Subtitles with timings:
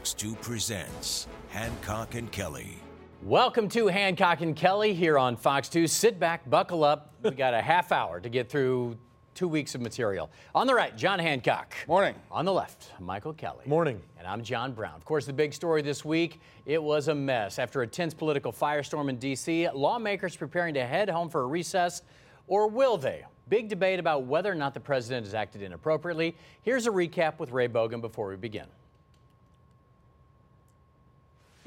[0.00, 2.78] Fox 2 presents Hancock and Kelley.
[3.22, 5.86] Welcome to Hancock and Kelley here on Fox 2.
[5.86, 7.12] Sit back, buckle up.
[7.22, 8.96] We got a half hour to get through
[9.34, 10.30] two weeks of material.
[10.54, 11.74] On the right, John Hancock.
[11.86, 12.14] Morning.
[12.30, 13.64] On the left, Michael Kelley.
[13.66, 14.00] Morning.
[14.18, 14.94] And I'm John Brown.
[14.94, 17.58] Of course, the big story this week it was a mess.
[17.58, 22.00] After a tense political firestorm in D.C., lawmakers preparing to head home for a recess,
[22.46, 23.26] or will they?
[23.50, 26.38] Big debate about whether or not the president has acted inappropriately.
[26.62, 28.64] Here's a recap with Ray Bogan before we begin.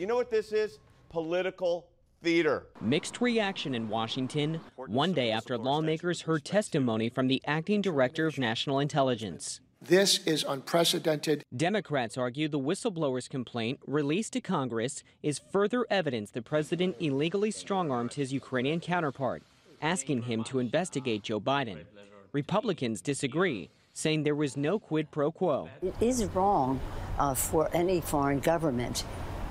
[0.04, 0.80] You know what this is?
[1.08, 1.88] Political
[2.22, 2.66] theater.
[2.82, 8.38] Mixed reaction in Washington one day after lawmakers heard testimony from the acting director of
[8.38, 9.62] national intelligence.
[9.82, 11.46] This is unprecedented.
[11.56, 17.90] Democrats argue the whistleblower's complaint, released to Congress, is further evidence the president illegally strong
[17.90, 19.42] armed his Ukrainian counterpart,
[19.82, 21.86] asking him to investigate Joe Biden.
[22.34, 25.70] Republicans disagree, saying there was no quid pro quo.
[25.82, 26.82] It is wrong
[27.18, 29.06] uh, for any foreign government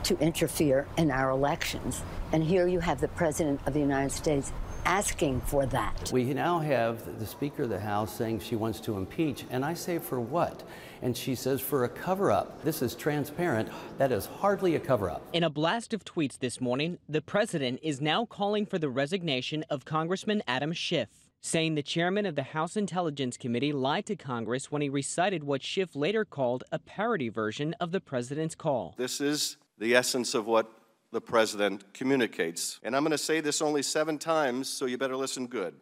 [0.04, 2.02] to interfere in our elections.
[2.32, 4.52] And here you have the President of the United States
[4.84, 6.10] asking for that.
[6.12, 9.74] We now have the Speaker of the House saying she wants to impeach, and I
[9.74, 10.62] say for what?
[11.02, 12.62] And she says for a cover up.
[12.64, 13.68] This is transparent.
[13.98, 15.22] That is hardly a cover up.
[15.32, 19.64] In a blast of tweets this morning, the President is now calling for the resignation
[19.70, 21.08] of Congressman Adam Schiff.
[21.44, 25.60] Saying the chairman of the House Intelligence Committee lied to Congress when he recited what
[25.60, 28.94] Schiff later called a parody version of the president's call.
[28.96, 30.70] This is the essence of what
[31.12, 32.80] the president communicates.
[32.82, 35.74] And I'm going to say this only seven times, so you better listen good.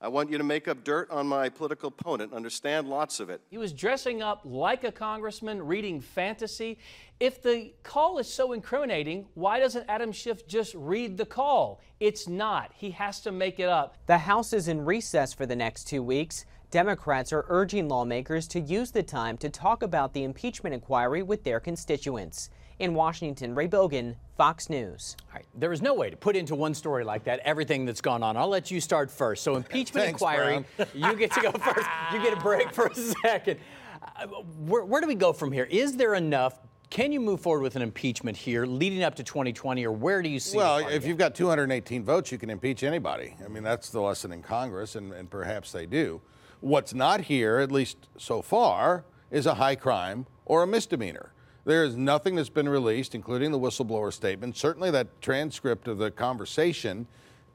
[0.00, 3.40] I want you to make up dirt on my political opponent, understand lots of it.
[3.50, 6.78] He was dressing up like a congressman, reading fantasy.
[7.20, 11.80] If the call is so incriminating, why doesn't Adam Schiff just read the call?
[12.00, 12.72] It's not.
[12.74, 13.96] He has to make it up.
[14.06, 16.46] The House is in recess for the next two weeks.
[16.72, 21.44] Democrats are urging lawmakers to use the time to talk about the impeachment inquiry with
[21.44, 22.48] their constituents.
[22.78, 25.14] In Washington, Ray Bogan, Fox News.
[25.28, 28.00] All right, there is no way to put into one story like that everything that's
[28.00, 28.38] gone on.
[28.38, 29.42] I'll let you start first.
[29.42, 31.86] So, impeachment Thanks, inquiry, you get to go first.
[32.10, 33.60] You get a break for a second.
[34.02, 34.28] Uh,
[34.64, 35.68] where, where do we go from here?
[35.70, 36.58] Is there enough?
[36.88, 40.30] Can you move forward with an impeachment here leading up to 2020, or where do
[40.30, 40.56] you see?
[40.56, 43.36] Well, if you've got 218 votes, you can impeach anybody.
[43.44, 46.22] I mean, that's the lesson in Congress, and, and perhaps they do.
[46.62, 51.32] What's not here, at least so far, is a high crime or a misdemeanor.
[51.64, 54.56] There is nothing that's been released, including the whistleblower statement.
[54.56, 57.08] Certainly, that transcript of the conversation.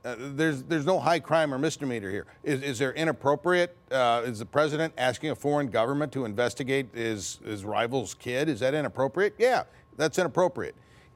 [0.03, 2.25] Uh, there's there's no high crime or misdemeanor here.
[2.43, 3.77] Is, is there inappropriate?
[3.89, 8.49] Uh, is the president asking a foreign government to investigate his his rival's kid?
[8.49, 9.35] Is that inappropriate?
[9.37, 9.63] Yeah,
[9.95, 10.75] that's inappropriate.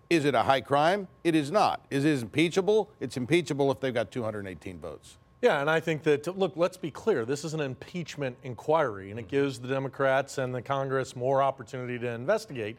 [0.09, 1.09] Is it a high crime?
[1.25, 1.85] It is not.
[1.89, 2.89] Is it impeachable?
[3.01, 5.17] It's impeachable if they've got 218 votes.
[5.41, 7.25] Yeah, and I think that, look, let's be clear.
[7.25, 9.29] This is an impeachment inquiry, and it mm-hmm.
[9.29, 12.77] gives the Democrats and the Congress more opportunity to investigate.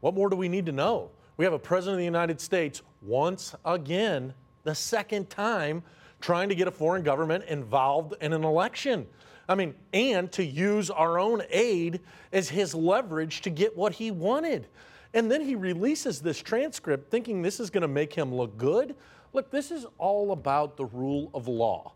[0.00, 1.10] What more do we need to know?
[1.36, 5.82] We have a president of the United States once again, the second time,
[6.20, 9.06] trying to get a foreign government involved in an election.
[9.48, 12.00] I mean, and to use our own aid
[12.32, 14.68] as his leverage to get what he wanted.
[15.12, 18.94] And then he releases this transcript thinking this is going to make him look good.
[19.32, 21.92] Look, this is all about the rule of law.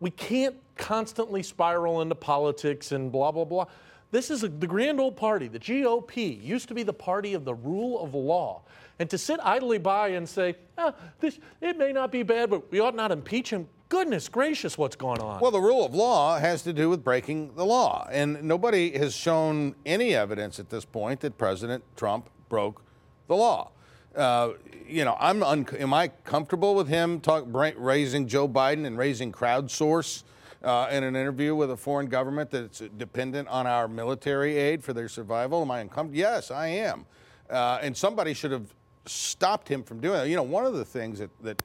[0.00, 3.66] We can't constantly spiral into politics and blah, blah, blah.
[4.10, 7.44] This is a, the grand old party, the GOP, used to be the party of
[7.44, 8.62] the rule of law.
[8.98, 12.70] And to sit idly by and say, ah, this, it may not be bad, but
[12.72, 15.40] we ought not impeach him, goodness gracious, what's going on?
[15.40, 18.08] Well, the rule of law has to do with breaking the law.
[18.10, 22.82] And nobody has shown any evidence at this point that President Trump broke
[23.26, 23.70] the law.
[24.18, 24.54] Uh,
[24.88, 29.30] you know, I'm un- am I comfortable with him talk, raising Joe Biden and raising
[29.30, 30.24] CrowdStrike
[30.64, 34.92] uh, in an interview with a foreign government that's dependent on our military aid for
[34.92, 35.62] their survival?
[35.62, 36.18] Am I uncomfortable?
[36.18, 37.06] Yes, I am.
[37.48, 38.66] Uh, and somebody should have
[39.06, 40.28] stopped him from doing that.
[40.28, 41.62] You know, one of the things that, that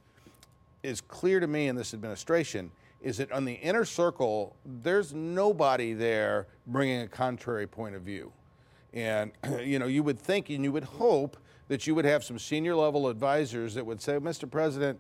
[0.84, 2.70] is clear to me in this administration
[3.02, 8.32] is that on the inner circle, there's nobody there bringing a contrary point of view.
[8.94, 11.38] And, you know, you would think and you would hope
[11.68, 14.50] that you would have some senior level advisors that would say, Mr.
[14.50, 15.00] President,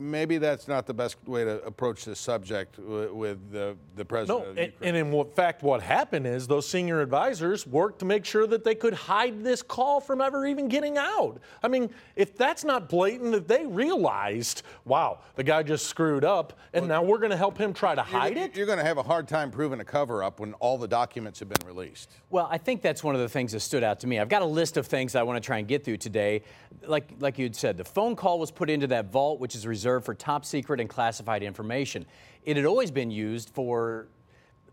[0.00, 4.44] maybe that's not the best way to approach this subject with, with the, the president.
[4.44, 4.88] No, of and, Ukraine.
[4.88, 8.64] and in what- fact, what happened is those senior advisors worked to make sure that
[8.64, 11.40] they could hide this call from ever even getting out.
[11.62, 16.58] I mean, if that's not blatant, that they realized, wow, the guy just screwed up,
[16.72, 18.56] and now we're going to help him try to hide you're, it.
[18.56, 21.38] You're going to have a hard time proving a cover up when all the documents
[21.40, 22.10] have been released.
[22.30, 24.18] Well, I think that's one of the things that stood out to me.
[24.18, 26.42] I've got a list of things I want to try and get through today.
[26.86, 29.89] Like, like you'd said, the phone call was put into that vault, which is reserved
[29.98, 32.06] for top secret and classified information.
[32.44, 34.06] It had always been used for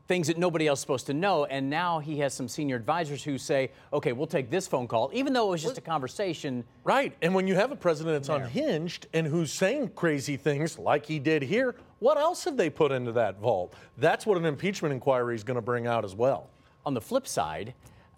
[0.07, 3.23] things that nobody else is supposed to know, and now he has some senior advisors
[3.23, 6.63] who say, okay, we'll take this phone call, even though it was just a conversation.
[6.83, 7.13] Right.
[7.21, 11.19] And when you have a president that's unhinged and who's saying crazy things like he
[11.19, 13.73] did here, what else have they put into that vault?
[13.97, 16.49] That's what an impeachment inquiry is going to bring out as well.
[16.85, 17.73] On the flip side,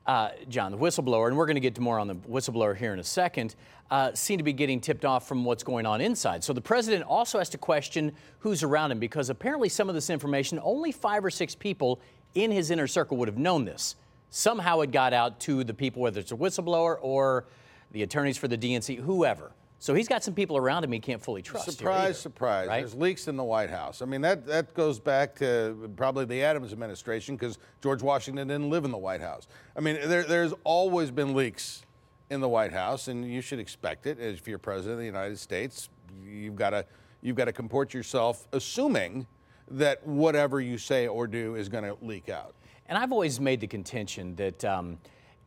[0.06, 2.94] uh, John, the whistleblower, and we're going to get to more on the whistleblower here
[2.94, 3.56] in a second,
[3.92, 6.44] uh, seem to be getting tipped off from what's going on inside.
[6.44, 10.10] So the president also has to question who's around him because apparently some of this
[10.10, 12.00] information, only five or six people
[12.36, 13.96] in his inner circle would have known this.
[14.30, 17.46] Somehow it got out to the people, whether it's a whistleblower or
[17.92, 19.52] the attorneys for the DNC, whoever.
[19.82, 21.72] So he's got some people around him he can't fully trust.
[21.72, 22.68] Surprise, either, surprise.
[22.68, 22.80] right?
[22.82, 24.02] There's leaks in the White House.
[24.02, 28.70] I mean, that, that goes back to probably the Adams administration because George Washington didn't
[28.70, 29.48] live in the White House.
[29.78, 31.84] I mean, there, there's always been leaks
[32.30, 34.20] in the White House, and you should expect it.
[34.20, 35.90] If you're president of the United States,
[36.24, 36.86] you've got to
[37.22, 39.28] you've got to comport yourself assuming
[39.72, 42.56] that whatever you say or do is going to leak out.
[42.88, 44.98] And I've always made the contention that um,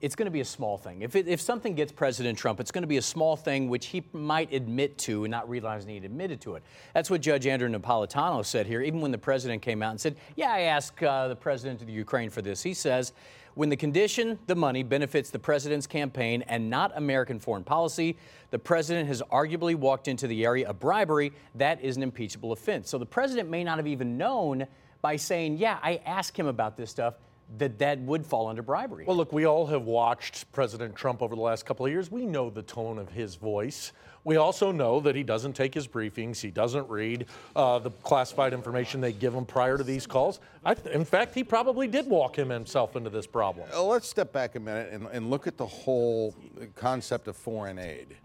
[0.03, 1.03] it's going to be a small thing.
[1.03, 3.87] If, it, if something gets President Trump, it's going to be a small thing which
[3.87, 6.65] he might admit to and not realizing he admitted to it.
[6.93, 10.17] That's what Judge Andrew Napolitano said here, even when the president came out and said,
[10.35, 12.65] Yeah, I asked uh, the president of the Ukraine for this.
[12.65, 13.13] He says,
[13.55, 18.17] when the condition, the money, benefits the president's campaign and not American foreign policy,
[18.51, 21.33] the president has arguably walked into the area of bribery.
[21.55, 22.89] That is an impeachable offense.
[22.89, 24.67] So the president may not have even known
[25.01, 27.15] by saying, Yeah, I asked him about this stuff
[27.59, 29.05] that that would fall under bribery.
[29.07, 32.11] Well, look, we all have watched President Trump over the last couple of years.
[32.11, 33.93] We know the tone of his voice.
[34.25, 36.41] We also know that he doesn't take his briefings.
[36.41, 40.39] He doesn't read uh, the classified information they give him prior to these calls.
[40.65, 43.69] I th- in fact, he probably did walk him himself into this problem.
[43.75, 46.37] Uh, let's step back a minute and, and look at the whole
[46.77, 48.17] concept of foreign aid.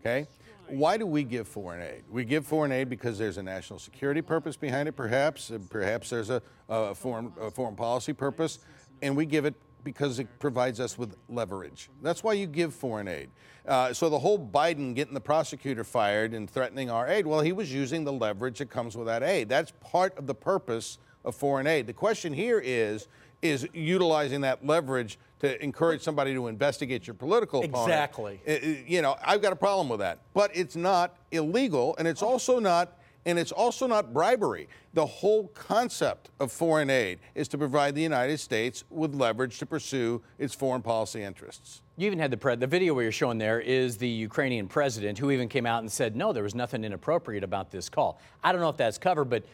[0.00, 0.26] Okay?
[0.72, 2.04] Why do we give foreign aid?
[2.08, 5.52] We give foreign aid because there's a national security purpose behind it, perhaps.
[5.68, 8.58] Perhaps there's a, a, foreign, a foreign policy purpose.
[9.02, 9.54] And we give it
[9.84, 11.90] because it provides us with leverage.
[12.00, 13.28] That's why you give foreign aid.
[13.68, 17.52] Uh, so the whole Biden getting the prosecutor fired and threatening our aid, well, he
[17.52, 19.50] was using the leverage that comes with that aid.
[19.50, 21.86] That's part of the purpose of foreign aid.
[21.86, 23.08] The question here is,
[23.42, 27.88] is utilizing that leverage to encourage somebody to investigate your political opponent.
[27.88, 28.84] Exactly.
[28.86, 30.20] You know, I've got a problem with that.
[30.32, 34.68] But it's not illegal, and it's also not and it's also not bribery.
[34.94, 39.66] The whole concept of foreign aid is to provide the United States with leverage to
[39.66, 41.82] pursue its foreign policy interests.
[41.96, 45.18] You even had the pre- the video where you're showing there is the Ukrainian president
[45.18, 48.20] who even came out and said no, there was nothing inappropriate about this call.
[48.42, 49.44] I don't know if that's covered, but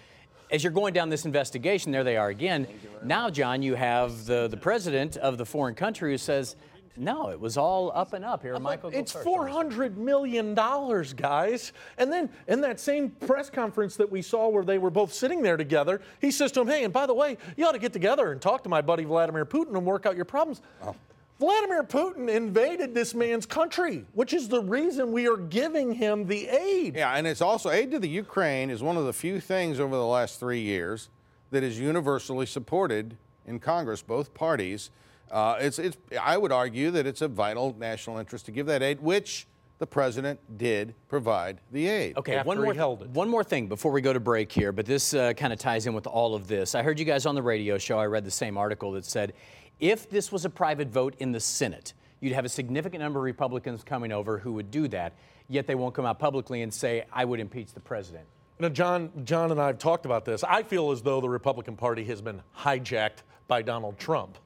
[0.50, 2.66] as you're going down this investigation, there they are again.
[3.02, 6.56] Now, John, you have the, the president of the foreign country who says,
[6.96, 8.58] no, it was all up and up here.
[8.58, 11.72] Michael, go It's four hundred million dollars, guys.
[11.96, 15.40] And then in that same press conference that we saw where they were both sitting
[15.40, 17.92] there together, he says to him, "Hey, and by the way, you ought to get
[17.92, 20.96] together and talk to my buddy Vladimir Putin and work out your problems." Oh.
[21.38, 26.48] Vladimir Putin invaded this man's country, which is the reason we are giving him the
[26.48, 26.96] aid.
[26.96, 29.94] Yeah, and it's also aid to the Ukraine is one of the few things over
[29.94, 31.10] the last three years
[31.52, 33.16] that is universally supported
[33.46, 34.90] in Congress, both parties.
[35.30, 38.82] Uh, it's, it's, I would argue that it's a vital national interest to give that
[38.82, 39.46] aid, which
[39.78, 42.16] the president did provide the aid.
[42.16, 43.10] Okay, After one he more, held it.
[43.10, 45.86] one more thing before we go to break here, but this uh, kind of ties
[45.86, 46.74] in with all of this.
[46.74, 47.96] I heard you guys on the radio show.
[47.96, 49.34] I read the same article that said
[49.80, 53.24] if this was a private vote in the Senate, you'd have a significant number of
[53.24, 55.14] Republicans coming over who would do that,
[55.48, 58.26] yet they won't come out publicly and say, I would impeach the president.
[58.60, 60.42] Know, John, John and I have talked about this.
[60.42, 64.36] I feel as though the Republican Party has been hijacked by Donald Trump.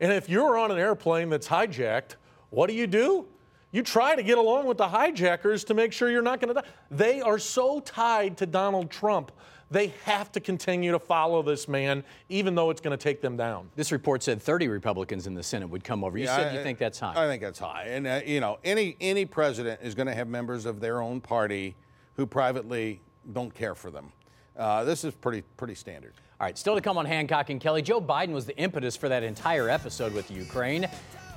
[0.00, 2.14] And if you're on an airplane that's hijacked,
[2.48, 3.26] what do you do?
[3.70, 6.60] You try to get along with the hijackers to make sure you're not going to
[6.62, 6.66] die.
[6.90, 9.30] They are so tied to Donald Trump.
[9.70, 13.36] They have to continue to follow this man, even though it's going to take them
[13.36, 13.68] down.
[13.76, 16.16] This report said 30 Republicans in the Senate would come over.
[16.16, 17.12] You Yeah, said I- you think that's high.
[17.22, 17.84] I think that's high.
[17.88, 21.20] And, uh, you know, any, any president is going to have members of their own
[21.20, 21.76] party
[22.14, 24.10] who privately don't care for them.
[24.56, 26.14] Uh, this is pretty, pretty standard.
[26.40, 27.82] All right, still to come on Hancock and Kelley.
[27.82, 30.88] Joe Biden was the impetus for that entire episode with Ukraine.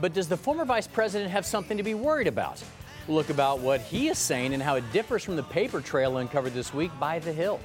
[0.02, 2.62] But does the former vice president have something to be worried about?
[3.08, 6.56] Look about what he is saying and how it differs from the paper trail uncovered
[6.56, 7.60] this week by The Hill.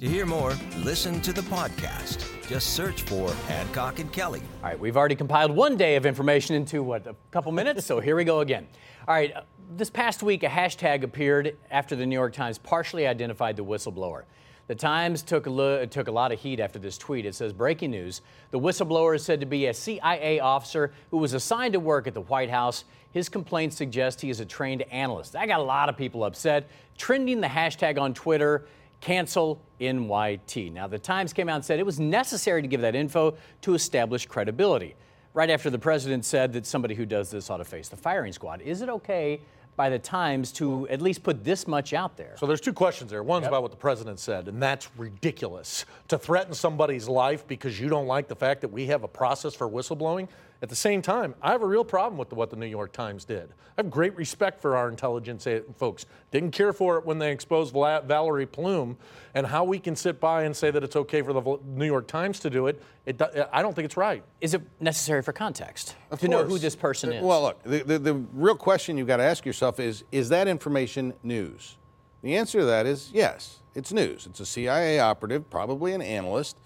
[0.00, 2.24] To hear more, listen to the podcast.
[2.48, 4.40] Just search for Hancock and Kelley.
[4.62, 7.84] All right, we've already compiled one day of information into what, a couple minutes?
[7.84, 8.66] so here we go again.
[9.06, 9.42] All right, uh,
[9.76, 14.22] this past week, a hashtag appeared after the New York Times partially identified the whistleblower.
[14.68, 17.26] The Times took a, lo- took a lot of heat after this tweet.
[17.26, 21.34] It says, Breaking news the whistleblower is said to be a CIA officer who was
[21.34, 22.84] assigned to work at the White House.
[23.12, 25.34] His complaints suggest he is a trained analyst.
[25.34, 28.64] That got a lot of people upset, trending the hashtag on Twitter
[29.00, 30.72] cancel NYT.
[30.72, 33.74] Now, the Times came out and said it was necessary to give that info to
[33.74, 34.94] establish credibility.
[35.32, 38.32] Right after the president said that somebody who does this ought to face the firing
[38.32, 38.60] squad.
[38.62, 39.40] Is it okay
[39.76, 42.34] by the Times to at least put this much out there?
[42.36, 43.22] So there's two questions there.
[43.22, 45.86] One's about what the president said, and that's ridiculous.
[46.08, 49.54] To threaten somebody's life because you don't like the fact that we have a process
[49.54, 50.28] for whistleblowing.
[50.62, 52.92] At the same time, I have a real problem with the, what the New York
[52.92, 53.48] Times did.
[53.78, 56.04] I have great respect for our intelligence eh, folks.
[56.32, 58.98] Didn't care for it when they exposed Vala- Valerie Plame,
[59.32, 62.06] and how we can sit by and say that it's okay for the New York
[62.06, 62.82] Times to do it.
[63.06, 64.22] it eh, I don't think it's right.
[64.42, 67.24] Is it necessary for context Of to know who this person eh, is?
[67.24, 70.46] Well, look, the, the, the real question you've got to ask yourself is is that
[70.46, 71.78] information news?
[72.20, 74.26] The answer to that is yes, it's news.
[74.26, 76.58] It's a CIA operative, probably an analyst,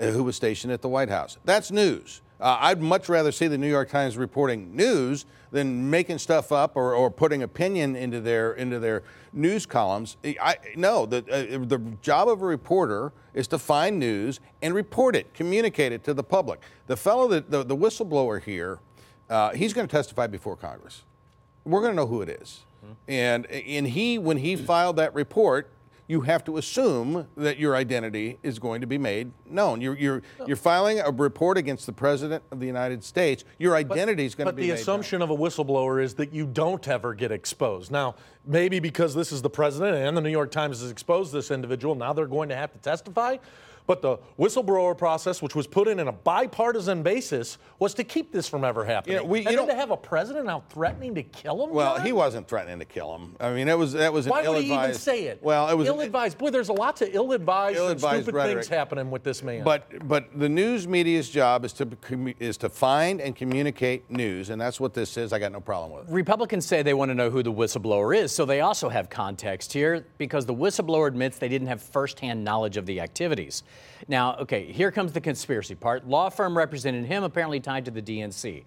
[0.00, 1.36] uh, who was stationed at the White House.
[1.44, 2.22] That's news.
[2.44, 6.76] Uh, I'd much rather see the New York Times reporting news than making stuff up
[6.76, 10.18] or, or putting opinion into their into their news columns.
[10.22, 15.16] I no, the uh, the job of a reporter is to find news and report
[15.16, 16.60] it, communicate it to the public.
[16.86, 18.78] The fellow that the, the whistleblower here,
[19.30, 21.04] uh, he's going to testify before Congress.
[21.64, 22.60] We're going to know who it is.
[23.08, 25.70] And and he when he filed that report,
[26.06, 29.80] you have to assume that your identity is going to be made known.
[29.80, 33.44] You're you're you're filing a report against the president of the United States.
[33.58, 34.74] Your identity is going to be made known.
[34.74, 37.90] But the assumption of a whistleblower is that you don't ever get exposed.
[37.90, 41.50] Now, maybe because this is the president and the New York Times has exposed this
[41.50, 43.38] individual, now they're going to have to testify.
[43.86, 48.32] But the whistleblower process, which was put in on a bipartisan basis, was to keep
[48.32, 49.16] this from ever happening.
[49.16, 51.70] You know, we- you and then to have a president out threatening to kill him.
[51.70, 52.06] Well, John?
[52.06, 53.36] he wasn't threatening to kill him.
[53.38, 54.70] I mean, that was that was an Why would ill-advised.
[54.70, 55.42] he even say it?
[55.42, 56.38] Well, it was ill-advised.
[56.38, 58.54] Boy, there's a lot of ill-advised, and Ill-advised stupid rhetoric.
[58.56, 59.64] things happening with this man.
[59.64, 61.86] But but the news media's job is to
[62.40, 65.30] is to find and communicate news, and that's what this is.
[65.34, 66.12] I got no problem with it.
[66.12, 69.74] Republicans say they want to know who the whistleblower is, so they also have context
[69.74, 73.62] here because the whistleblower admits they didn't have firsthand knowledge of the activities.
[74.08, 76.06] Now, okay, here comes the conspiracy part.
[76.06, 78.64] Law firm represented him, apparently tied to the DNC.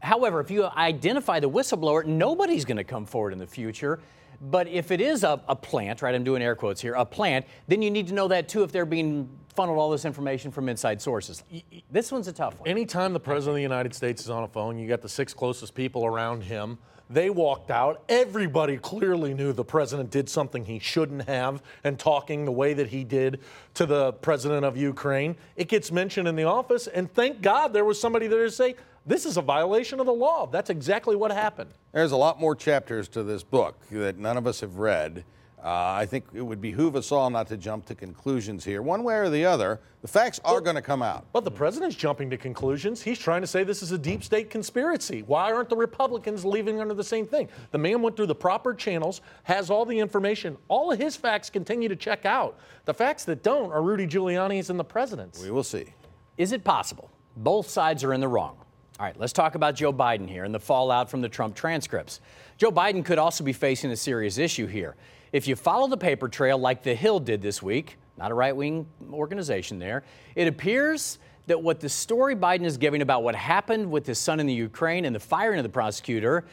[0.00, 4.00] However, if you identify the whistleblower, nobody's going to come forward in the future.
[4.40, 7.46] But if it is a, a plant, right, I'm doing air quotes here, a plant,
[7.68, 10.68] then you need to know that too if they're being funneled all this information from
[10.68, 11.44] inside sources.
[11.90, 12.68] This one's a tough one.
[12.68, 15.32] Anytime the president of the United States is on a phone, you got the six
[15.32, 16.78] closest people around him.
[17.10, 18.02] They walked out.
[18.08, 22.88] Everybody clearly knew the president did something he shouldn't have, and talking the way that
[22.88, 23.40] he did
[23.74, 25.36] to the president of Ukraine.
[25.54, 28.74] It gets mentioned in the office, and thank God there was somebody there to say,
[29.06, 30.46] This is a violation of the law.
[30.46, 31.70] That's exactly what happened.
[31.92, 35.24] There's a lot more chapters to this book that none of us have read.
[35.62, 39.02] Uh, I think it would behoove us all not to jump to conclusions here, one
[39.02, 39.80] way or the other.
[40.02, 41.26] The facts are going to come out.
[41.32, 43.00] But the president's jumping to conclusions.
[43.00, 45.22] He's trying to say this is a deep state conspiracy.
[45.22, 47.48] Why aren't the Republicans leaving under the same thing?
[47.72, 50.58] The man went through the proper channels, has all the information.
[50.68, 52.58] All of his facts continue to check out.
[52.84, 55.42] The facts that don't are Rudy Giuliani's and the president's.
[55.42, 55.94] We will see.
[56.36, 57.10] Is it possible?
[57.36, 58.63] Both sides are in the wrong.
[59.00, 62.20] All right, let's talk about Joe Biden here and the fallout from the Trump transcripts.
[62.58, 64.94] Joe Biden could also be facing a serious issue here.
[65.32, 68.54] If you follow the paper trail like The Hill did this week, not a right
[68.54, 70.04] wing organization there,
[70.36, 74.38] it appears that what the story Biden is giving about what happened with his son
[74.38, 76.44] in the Ukraine and the firing of the prosecutor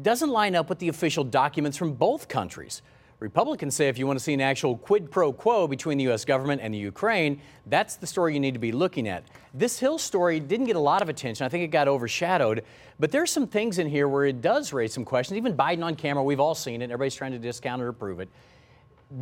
[0.00, 2.82] doesn't line up with the official documents from both countries.
[3.20, 6.24] Republicans say if you want to see an actual quid pro quo between the U.S.
[6.24, 9.24] government and the Ukraine, that's the story you need to be looking at.
[9.52, 11.44] This Hill story didn't get a lot of attention.
[11.44, 12.64] I think it got overshadowed.
[12.98, 15.36] But there's some things in here where it does raise some questions.
[15.36, 16.86] Even Biden on camera, we've all seen it.
[16.86, 18.30] Everybody's trying to discount it or prove it.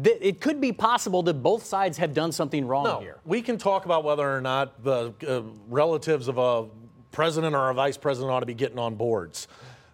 [0.04, 3.18] It could be possible that both sides have done something wrong No, here.
[3.24, 6.66] we can talk about whether or not the uh, relatives of a
[7.10, 9.48] president or a vice president ought to be getting on boards.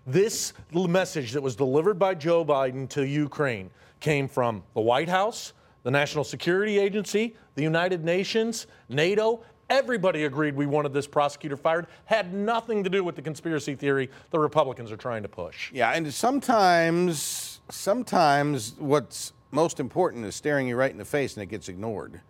[0.06, 3.70] This message that was delivered by Joe Biden to Ukraine
[4.00, 9.42] came from the White House, the National Security Agency, the United Nations, NATO.
[9.70, 11.86] Everybody agreed we wanted this prosecutor fired.
[12.04, 15.72] Had nothing to do with the conspiracy theory the Republicans are trying to push.
[15.72, 21.42] Yeah, and sometimes sometimes what's most important is staring you right in the face and
[21.42, 22.20] it gets ignored.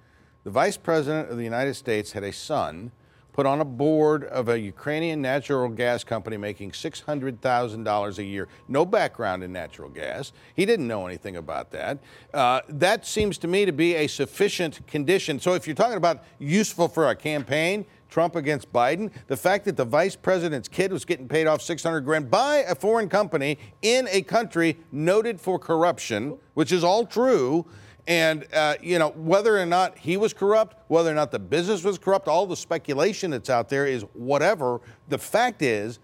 [0.44, 2.92] The vice president of the United States had a son
[3.34, 8.48] put on a board of a Ukrainian natural gas company making $600,000 a year.
[8.68, 10.32] No background in natural gas.
[10.54, 11.98] He didn't know anything about that.
[12.32, 15.40] Uh, that seems to me to be a sufficient condition.
[15.40, 19.76] So if you're talking about useful for a campaign, Trump against Biden, the fact that
[19.76, 24.06] the vice president's kid was getting paid off 600 grand by a foreign company in
[24.12, 27.66] a country noted for corruption, which is all true,
[28.06, 31.82] and, uh, you know, whether or not he was corrupt, whether or not the business
[31.82, 34.80] was corrupt, all the speculation that's out there is whatever.
[35.08, 35.98] The fact is,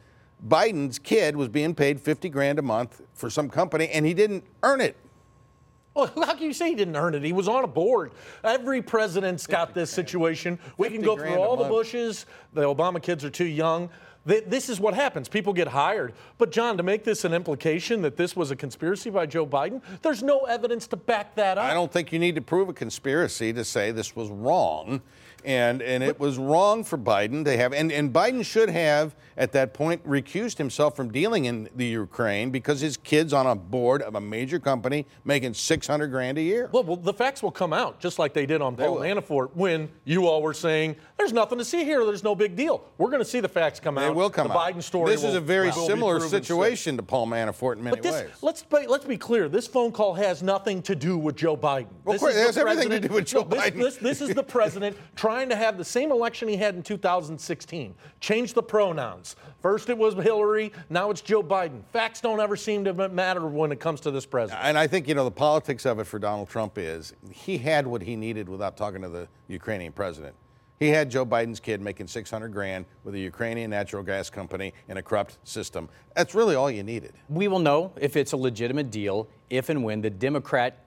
[0.48, 4.44] Biden's kid was being paid 50 grand a month for some company and he didn't
[4.62, 4.96] earn it.
[5.92, 7.22] Well, how can you say he didn't earn it?
[7.22, 8.12] He was on a board.
[8.44, 10.58] Every president's got this situation.
[10.78, 12.26] We can go through all the Bushes.
[12.54, 13.90] The Obama kids are too young.
[14.24, 15.28] This is what happens.
[15.28, 16.12] People get hired.
[16.36, 19.80] But, John, to make this an implication that this was a conspiracy by Joe Biden,
[20.02, 21.64] there's no evidence to back that up.
[21.64, 25.00] I don't think you need to prove a conspiracy to say this was wrong
[25.44, 29.52] and and it was wrong for Biden to have and, and Biden should have at
[29.52, 34.02] that point recused himself from dealing in the Ukraine because his kid's on a board
[34.02, 36.68] of a major company making 600 grand a year.
[36.72, 39.50] Well, well the facts will come out just like they did on Paul oh, Manafort
[39.54, 42.84] when you all were saying there's nothing to see here, there's no big deal.
[42.98, 44.09] We're going to see the facts come they out.
[44.10, 44.74] They will come the out.
[44.74, 45.10] Biden story.
[45.10, 48.12] This will, is a very will similar situation to Paul Manafort in many but this,
[48.12, 48.30] ways.
[48.42, 49.48] Let's let's be clear.
[49.48, 51.88] This phone call has nothing to do with Joe Biden.
[52.04, 53.74] Well, this of course, it has everything to do with Joe Biden.
[53.74, 56.82] This, this, this is the president trying to have the same election he had in
[56.82, 57.94] 2016.
[58.20, 59.36] Change the pronouns.
[59.62, 61.82] First it was Hillary, now it's Joe Biden.
[61.92, 64.64] Facts don't ever seem to matter when it comes to this president.
[64.64, 67.86] And I think, you know, the politics of it for Donald Trump is he had
[67.86, 70.34] what he needed without talking to the Ukrainian president.
[70.80, 74.96] He had Joe Biden's kid making 600 grand with a Ukrainian natural gas company in
[74.96, 75.90] a corrupt system.
[76.16, 77.12] That's really all you needed.
[77.28, 80.78] We will know if it's a legitimate deal if and when the Democrat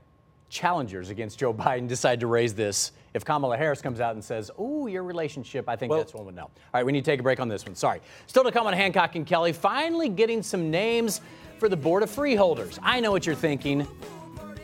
[0.49, 2.91] challengers against Joe Biden decide to raise this.
[3.13, 6.25] If Kamala Harris comes out and says, "Oh, your relationship," I think well, that's one
[6.25, 6.43] would know.
[6.43, 7.75] All right, we need to take a break on this one.
[7.75, 8.01] Sorry.
[8.25, 9.53] Still to come on Hancock and Kelley.
[9.53, 11.21] Finally, getting some names
[11.59, 12.79] for the board of freeholders.
[12.81, 13.81] I know what you're thinking.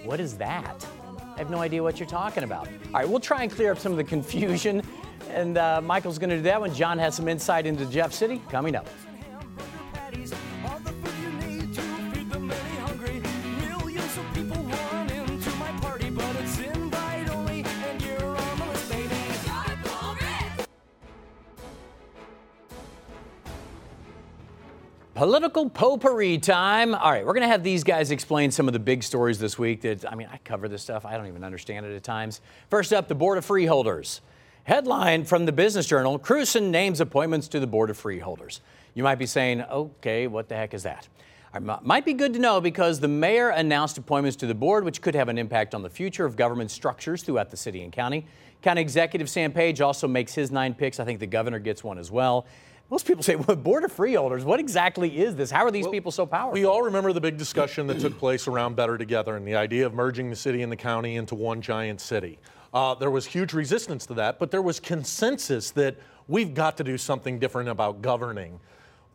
[0.06, 0.88] What is that?
[1.36, 2.68] I have no idea what you're talking about.
[2.68, 4.82] All right, we'll try and clear up some of the confusion,
[5.30, 8.42] and uh, Michael's going to do that when John has some insight into Jeff City
[8.50, 8.88] coming up.
[25.20, 26.96] Political potpourri time.
[26.96, 29.60] All right, we're going to have these guys explain some of the big stories this
[29.60, 31.06] week that, I mean, I cover this stuff.
[31.06, 32.40] I don't even understand it at times.
[32.70, 34.22] First up, the Board of Freeholders.
[34.70, 38.62] Headline from the Business Journal Krewson names appointments to the Board of Freeholders.
[38.94, 41.08] You might be saying, okay, what the heck is that?
[41.56, 45.02] It might be good to know because the mayor announced appointments to the board, which
[45.02, 48.28] could have an impact on the future of government structures throughout the city and county.
[48.62, 51.00] County Executive Sam Page also makes his nine picks.
[51.00, 52.46] I think the governor gets one as well.
[52.92, 55.50] Most people say, well, Board of Freeholders, what exactly is this?
[55.50, 56.54] How are these well, people so powerful?
[56.54, 59.88] We all remember the big discussion that took place around Better Together and the idea
[59.88, 62.38] of merging the city and the county into one giant city.
[62.74, 66.84] Uh, there was huge resistance to that, but there was consensus that we've got to
[66.84, 68.60] do something different about governing.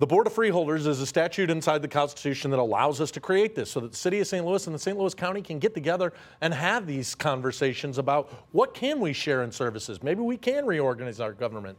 [0.01, 3.55] The Board of Freeholders is a statute inside the Constitution that allows us to create
[3.55, 4.45] this so that the city of St.
[4.45, 4.99] Louis and the St.
[4.99, 9.53] Louis County can get together and have these conversations about what can we share in
[9.53, 10.03] services.
[10.03, 11.79] Maybe we can reorganize our government.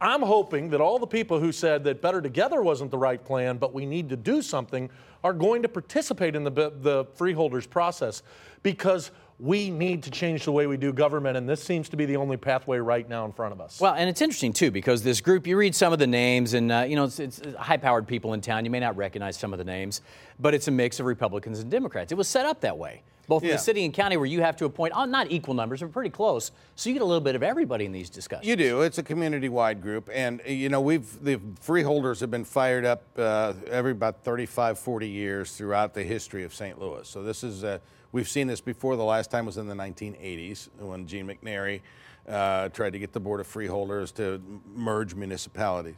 [0.00, 3.58] I'm hoping that all the people who said that Better Together wasn't the right plan,
[3.58, 4.90] but we need to do something,
[5.22, 8.24] are going to participate in the, the freeholders process
[8.64, 12.06] because we need to change the way we do government, and this seems to be
[12.06, 13.80] the only pathway right now in front of us.
[13.80, 16.70] Well, and it's interesting too because this group, you read some of the names, and
[16.70, 18.64] uh, you know it's, it's high-powered people in town.
[18.64, 20.00] You may not recognize some of the names,
[20.38, 22.12] but it's a mix of Republicans and Democrats.
[22.12, 23.50] It was set up that way both yeah.
[23.50, 25.92] in the city and county where you have to appoint, oh, not equal numbers, but
[25.92, 26.50] pretty close.
[26.74, 28.46] So you get a little bit of everybody in these discussions.
[28.46, 28.82] You do.
[28.82, 33.54] It's a community-wide group, and you know we've the freeholders have been fired up uh,
[33.70, 36.78] every about 35, 40 years throughout the history of St.
[36.80, 37.08] Louis.
[37.08, 37.78] So this is uh,
[38.12, 38.96] we've seen this before.
[38.96, 41.80] The last time was in the 1980s when Gene McNary
[42.28, 44.40] uh, tried to get the board of freeholders to
[44.74, 45.96] merge municipalities.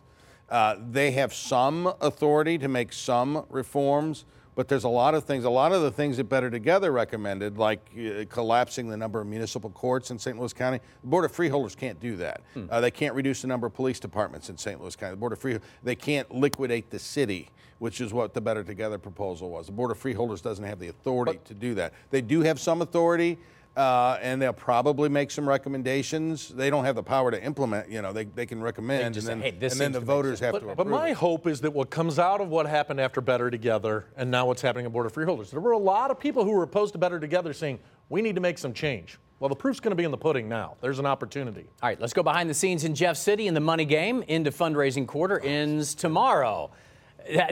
[0.48, 4.24] Uh, they have some authority to make some reforms
[4.54, 7.58] but there's a lot of things, a lot of the things that Better Together recommended,
[7.58, 10.38] like uh, collapsing the number of municipal courts in St.
[10.38, 10.80] Louis County.
[11.02, 12.42] The Board of Freeholders can't do that.
[12.54, 12.66] Hmm.
[12.70, 14.80] Uh, they can't reduce the number of police departments in St.
[14.80, 15.12] Louis County.
[15.12, 17.48] The Board of Freeholders, they can't liquidate the city,
[17.84, 19.66] which is what the Better Together proposal was.
[19.66, 21.92] The Board of Freeholders doesn't have the authority but, to do that.
[22.08, 23.36] They do have some authority
[23.76, 26.48] Uh, and they'll probably make some recommendations.
[26.48, 27.90] They don't have the power to implement.
[27.90, 30.38] You know, they, they can recommend, just and say, then, "Hey, and then the voters
[30.38, 30.76] have to But, approve.
[30.76, 31.14] but my it.
[31.14, 34.62] hope is that what comes out of what happened after Better Together and now what's
[34.62, 36.98] happening at Board of Freeholders, there were a lot of people who were opposed to
[36.98, 39.18] Better Together saying, we need to make some change.
[39.40, 40.76] Well, the proof's going to be in the pudding now.
[40.80, 41.66] There's an opportunity.
[41.82, 44.22] All right, let's go behind the scenes in Jeff City in the money game.
[44.28, 46.70] Into fundraising quarter ends tomorrow.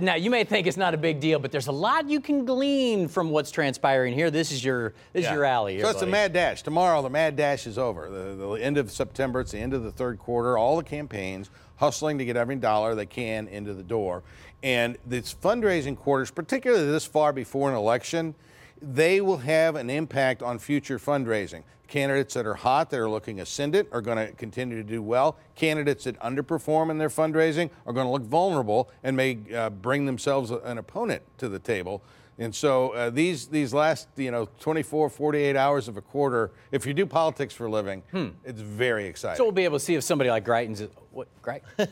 [0.01, 2.45] Now you may think it's not a big deal, but there's a lot you can
[2.45, 4.31] glean from what's transpiring here.
[4.31, 5.77] This is your this is your alley.
[5.77, 6.13] Here, So it's the buddy.
[6.13, 6.63] mad dash.
[6.63, 8.11] Tomorrow, the mad dash is over.
[8.11, 10.59] The, the end of September, it's the end of the third quarter.
[10.59, 14.23] All the campaigns hustling to get every dollar they can into the door.
[14.63, 18.35] And this fundraising quarters, particularly this far before an election,
[18.83, 21.63] they will have an impact on future fundraising.
[21.87, 25.37] Candidates that are hot, that are looking ascendant, are going to continue to do well.
[25.55, 30.07] Candidates that underperform in their fundraising are going to look vulnerable and may uh, bring
[30.07, 32.03] themselves an opponent to the table.
[32.39, 36.87] And so uh, these these last you know 24, 48 hours of a quarter, if
[36.87, 38.03] you do politics for a living,
[38.43, 39.37] it's very exciting.
[39.37, 41.63] So we'll be able to see if somebody like Greitens, what Greit,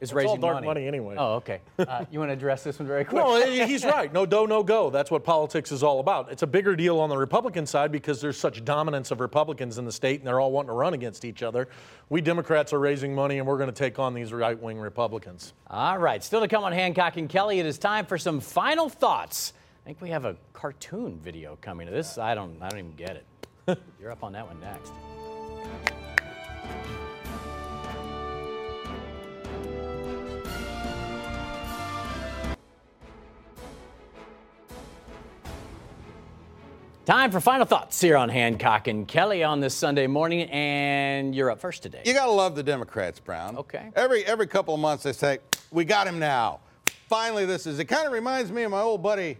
[0.00, 0.66] is raising all dark money.
[0.66, 1.14] money anyway.
[1.18, 1.60] Oh, okay.
[1.78, 3.22] Uh, you want to address this one very quick?
[3.22, 4.12] No, he's right.
[4.12, 4.90] No do, no go.
[4.90, 6.30] That's what politics is all about.
[6.30, 9.84] It's a bigger deal on the Republican side because there's such dominance of Republicans in
[9.84, 11.68] the state and they're all wanting to run against each other.
[12.08, 15.52] We Democrats are raising money and we're going to take on these right wing Republicans.
[15.68, 17.58] All right, still to come on Hancock and Kelley.
[17.58, 19.52] It is time for some final thoughts.
[19.82, 22.18] I think we have a cartoon video coming to this.
[22.18, 23.22] I don't, I don't even get
[23.66, 23.78] it.
[24.00, 24.92] You're up on that one next.
[37.04, 41.50] Time for final thoughts here on Hancock and Kelley on this Sunday morning, and you're
[41.50, 42.00] up first today.
[42.04, 43.56] You gotta love the Democrats, Brown.
[43.56, 43.90] Okay.
[43.96, 45.40] Every every couple of months they say,
[45.72, 46.60] "We got him now."
[47.08, 47.80] Finally, this is.
[47.80, 49.38] It kind of reminds me of my old buddy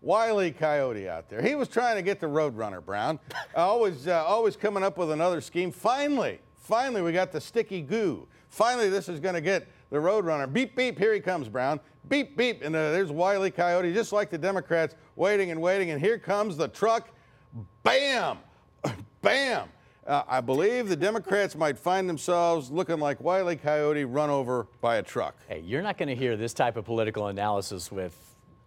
[0.00, 1.40] Wiley Coyote out there.
[1.40, 3.20] He was trying to get the Roadrunner, Brown.
[3.54, 5.70] always uh, always coming up with another scheme.
[5.70, 8.26] Finally, finally, we got the sticky goo.
[8.48, 10.52] Finally, this is going to get the Roadrunner.
[10.52, 11.78] Beep beep, here he comes, Brown.
[12.08, 16.00] Beep beep, and uh, there's Wiley Coyote, just like the Democrats, waiting and waiting, and
[16.00, 17.08] here comes the truck.
[17.84, 18.38] Bam!
[19.22, 19.68] Bam!
[20.06, 24.96] Uh, I believe the Democrats might find themselves looking like Wiley Coyote run over by
[24.96, 25.36] a truck.
[25.48, 28.14] Hey, you're not going to hear this type of political analysis with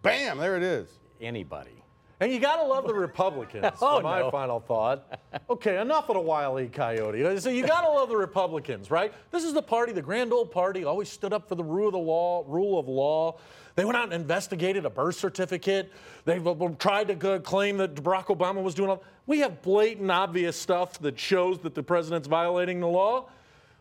[0.02, 0.38] Bam!
[0.38, 0.88] There it is.
[1.20, 1.84] anybody.
[2.20, 3.64] And you got to love the Republicans.
[3.80, 4.30] Oh, for my no.
[4.30, 5.20] final thought.
[5.48, 6.66] Okay, enough of the Wile E.
[6.66, 7.24] Coyote.
[7.24, 9.12] Uh, so you got to love the Republicans, right?
[9.30, 11.92] This is the party, the grand old party, always stood up for the rule of
[11.92, 13.38] the law, rule of law.
[13.76, 15.92] They went out and investigated a birth certificate.
[16.24, 16.40] They
[16.78, 19.04] tried to claim that Barack Obama was doing all.
[19.26, 23.28] We have blatant, obvious stuff that shows that the president's violating the law,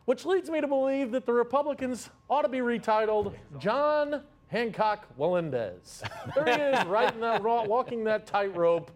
[0.06, 6.04] which leads me to believe that the Republicans ought to be retitled John Hancock Melendez.
[6.36, 8.92] There he is, right in that raw, walking that tightrope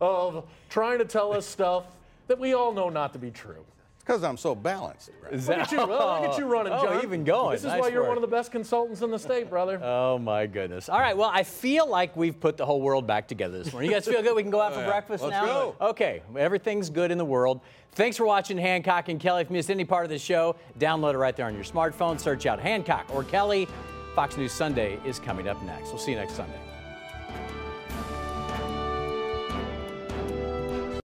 [0.00, 1.84] of trying to tell us stuff
[2.26, 3.64] that we all know not to be true.
[3.96, 5.10] It's because I'm so balanced.
[5.20, 5.34] Brad.
[5.34, 7.02] Is Look at you, well, look at you oh, running, Oh, John.
[7.02, 7.52] even going.
[7.52, 8.08] This is Nice why you're work.
[8.08, 9.78] one of the best consultants in the state, brother.
[9.84, 10.88] Oh my goodness.
[10.88, 11.16] All right.
[11.16, 13.90] Well, I feel like we've put the whole world back together this morning.
[13.90, 14.34] You guys feel good?
[14.34, 15.46] We can go out for oh, breakfast Let's now?
[15.46, 15.76] go.
[15.80, 16.22] Okay.
[16.36, 17.60] Everything's good in the world.
[17.92, 19.42] Thanks for watching Hancock and Kelley.
[19.42, 22.18] If you missed any part of the show, download it right there on your smartphone.
[22.18, 23.68] Search out Hancock or Kelley.
[24.14, 25.90] Fox News Sunday is coming up next.
[25.90, 26.69] We'll see you next Sunday.